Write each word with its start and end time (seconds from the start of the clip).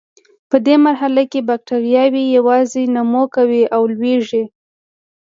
په 0.49 0.57
دې 0.65 0.75
مرحله 0.85 1.23
کې 1.31 1.39
بکټریاوې 1.49 2.23
یوازې 2.37 2.83
نمو 2.95 3.23
کوي 3.35 3.63
او 3.75 3.81
لویږي. 3.93 4.43